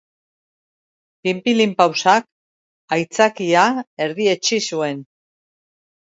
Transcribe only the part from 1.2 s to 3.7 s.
Pinpilinpausak aitzakia